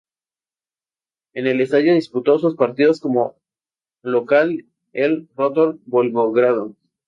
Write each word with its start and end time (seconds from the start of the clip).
En 1.35 1.45
el 1.45 1.61
estadio 1.61 1.93
disputó 1.93 2.39
sus 2.39 2.55
partidos 2.55 2.99
como 2.99 3.35
local 4.01 4.65
el 4.93 5.29
Rotor 5.35 5.77
Volgogrado. 5.85 6.75